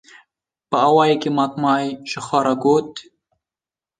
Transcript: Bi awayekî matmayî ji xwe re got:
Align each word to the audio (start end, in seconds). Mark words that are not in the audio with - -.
Bi 0.69 0.77
awayekî 0.87 1.31
matmayî 1.37 1.89
ji 2.09 2.19
xwe 2.27 2.39
re 2.47 2.55
got: 2.63 2.91